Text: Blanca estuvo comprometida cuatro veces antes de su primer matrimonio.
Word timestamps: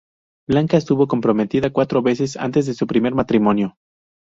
Blanca 0.49 0.77
estuvo 0.77 1.07
comprometida 1.07 1.69
cuatro 1.69 2.01
veces 2.01 2.35
antes 2.35 2.65
de 2.65 2.73
su 2.73 2.87
primer 2.87 3.13
matrimonio. 3.13 3.75